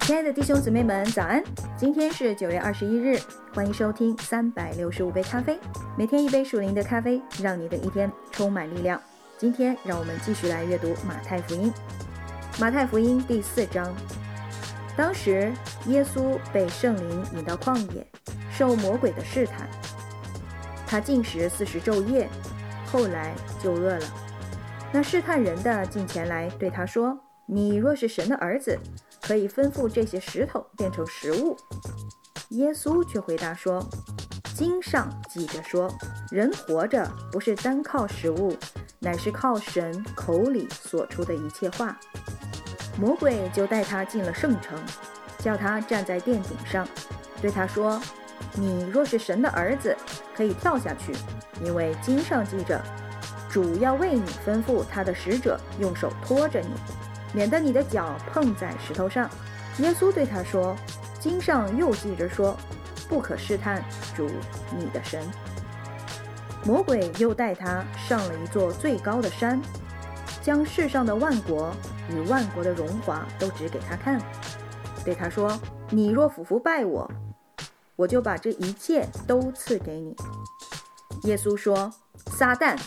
[0.00, 1.42] 亲爱的弟兄姊妹们，早安！
[1.76, 3.18] 今天是九月二十一日，
[3.54, 5.58] 欢迎收听三百六十五杯咖啡，
[5.96, 9.00] 每天一杯属灵的咖啡，让你的一天充满力量。
[9.38, 11.72] 今天让我们继续来阅读马太福音。
[12.60, 13.92] 马太福音第四章，
[14.96, 15.52] 当时
[15.86, 18.06] 耶稣被圣灵引到旷野，
[18.50, 19.68] 受魔鬼的试探。
[20.86, 22.28] 他进食四十昼夜，
[22.86, 24.04] 后来就饿了。
[24.92, 28.78] 那试探人的进前来对他说：“你若是神的儿子，
[29.22, 31.56] 可以吩咐这些石头变成食物。”
[32.50, 33.82] 耶稣却回答说
[34.54, 35.90] ：“经上记着说，
[36.30, 38.54] 人活着不是单靠食物，
[38.98, 41.98] 乃是靠神口里所出的一切话。”
[42.98, 44.78] 魔鬼就带他进了圣城，
[45.38, 46.86] 叫他站在殿顶上，
[47.40, 48.00] 对他说
[48.54, 49.96] ：“你若是神的儿子，
[50.36, 51.12] 可以跳下去，
[51.64, 52.80] 因为经上记着，
[53.50, 56.68] 主要为你吩咐他的使者用手托着你，
[57.32, 59.28] 免得你的脚碰在石头上。”
[59.78, 60.76] 耶稣对他说
[61.18, 62.54] ：“经上又记着说，
[63.08, 63.82] 不可试探
[64.14, 64.30] 主
[64.76, 65.26] 你的神。”
[66.64, 69.60] 魔鬼又带他上了一座最高的山，
[70.42, 71.72] 将世上的万国。
[72.10, 74.20] 与万国的荣华都指给他看，
[75.02, 77.10] 对他说：“你若俯伏拜我，
[77.96, 80.14] 我就把这一切都赐给你。”
[81.24, 81.90] 耶稣说
[82.36, 82.78] ：“撒旦，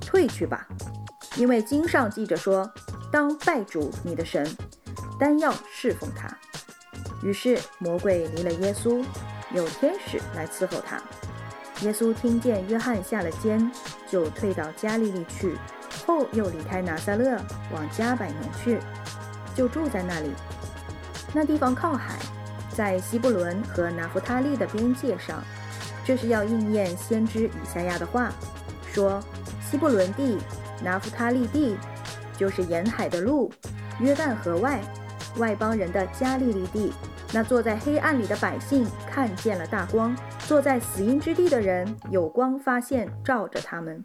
[0.00, 0.66] 退去吧，
[1.36, 2.70] 因为经上记着说，
[3.12, 4.56] 当拜主你的神，
[5.18, 6.28] 单要侍奉他。”
[7.22, 9.04] 于是魔鬼离了耶稣，
[9.52, 11.02] 有天使来伺候他。
[11.82, 13.70] 耶稣听见约翰下了监，
[14.08, 15.58] 就退到加利利去。
[16.06, 17.36] 后又离开拿撒勒，
[17.72, 18.78] 往加百农去，
[19.54, 20.30] 就住在那里。
[21.34, 22.14] 那地方靠海，
[22.72, 25.42] 在西布伦和拿弗他利的边界上。
[26.04, 28.30] 这是要应验先知以赛亚的话，
[28.92, 29.20] 说：
[29.60, 30.38] 西布伦地、
[30.80, 31.76] 拿弗他利地，
[32.36, 33.50] 就是沿海的路，
[33.98, 34.80] 约旦河外
[35.38, 36.92] 外邦人的加利利地。
[37.32, 40.16] 那坐在黑暗里的百姓看见了大光，
[40.46, 44.02] 坐在死荫之地的人有光发现照着他们。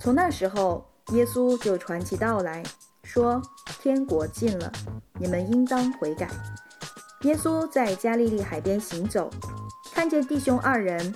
[0.00, 2.62] 从那时候，耶稣就传起道来
[3.02, 3.42] 说
[3.82, 4.70] ：“天国近了，
[5.18, 6.28] 你们应当悔改。”
[7.22, 9.28] 耶稣在加利利海边行走，
[9.92, 11.12] 看见弟兄二人，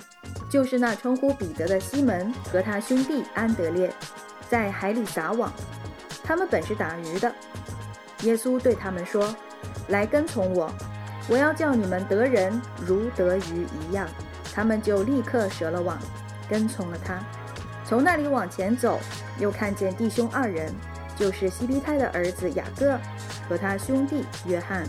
[0.49, 3.93] 就是那称呼彼得的西门和他兄弟安德烈，
[4.49, 5.51] 在海里撒网。
[6.21, 7.33] 他们本是打鱼的。
[8.23, 9.33] 耶稣对他们说
[9.87, 10.69] ：“来跟从我，
[11.29, 14.07] 我要叫你们得人如得鱼一样。”
[14.53, 15.97] 他们就立刻舍了网，
[16.49, 17.17] 跟从了他。
[17.85, 18.99] 从那里往前走，
[19.39, 20.73] 又看见弟兄二人，
[21.15, 22.97] 就是西庇太的儿子雅各
[23.47, 24.87] 和他兄弟约翰，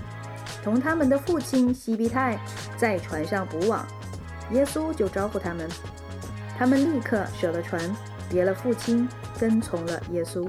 [0.63, 2.39] 同他们的父亲西庇太
[2.77, 3.87] 在船上捕网。
[4.53, 5.69] 耶稣就招呼他们，
[6.57, 7.81] 他们立刻舍了船，
[8.31, 10.49] 别了父亲，跟从了耶稣。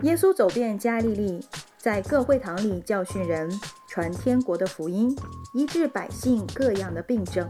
[0.00, 1.46] 耶稣走遍加利利，
[1.78, 3.48] 在各会堂里教训人，
[3.88, 5.16] 传天国的福音，
[5.54, 7.48] 医治百姓各样的病症，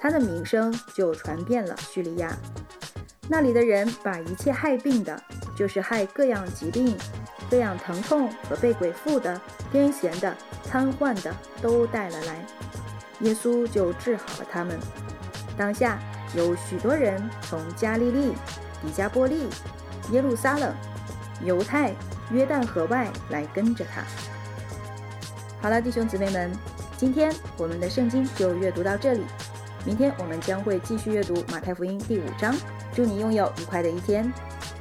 [0.00, 2.34] 他的名声就传遍了叙利亚。
[3.28, 5.20] 那里的人把一切害病的，
[5.56, 6.96] 就是害各样疾病、
[7.50, 9.40] 各样疼痛和被鬼附的、
[9.72, 10.34] 癫痫的、
[10.68, 12.46] 瘫痪的，都带了来。
[13.20, 14.78] 耶稣就治好了他们。
[15.56, 15.98] 当下
[16.34, 18.32] 有许多人从加利利、
[18.82, 19.48] 底加波利、
[20.12, 20.74] 耶路撒冷、
[21.42, 21.92] 犹太、
[22.30, 24.02] 约旦河外来跟着他。
[25.60, 26.52] 好了，弟兄姊妹们，
[26.96, 29.24] 今天我们的圣经就阅读到这里。
[29.84, 32.54] 明天我们将会继续阅读马太福音第五章。
[32.96, 34.32] 祝你拥有愉快的一天，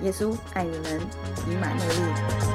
[0.01, 1.01] 耶稣爱你们，
[1.49, 2.54] 以马内利。